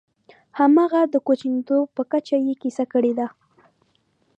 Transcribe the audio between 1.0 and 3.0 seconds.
د کوچنیتوب په کچه یې کیسه